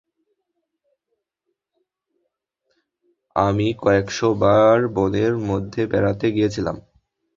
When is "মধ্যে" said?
5.49-5.81